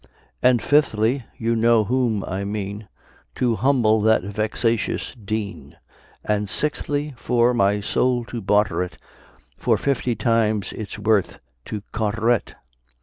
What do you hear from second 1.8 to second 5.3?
whom I mean, To humble that vexatious